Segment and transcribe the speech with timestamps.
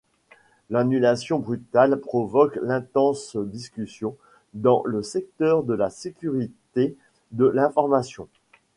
[0.71, 4.15] L'annulation brutale provoque d'intenses discussions
[4.55, 6.95] dans le secteur de la sécurité
[7.29, 8.27] de l'information.